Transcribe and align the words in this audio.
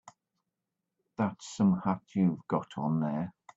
That's 1.15 1.47
some 1.55 1.79
hat 1.85 2.01
you 2.15 2.43
got 2.47 2.75
on 2.75 3.01
there. 3.01 3.35